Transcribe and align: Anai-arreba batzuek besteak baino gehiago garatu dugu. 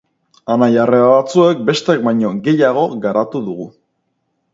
Anai-arreba 0.51 1.09
batzuek 1.11 1.61
besteak 1.67 2.01
baino 2.07 2.31
gehiago 2.47 2.87
garatu 3.05 3.43
dugu. 3.51 3.69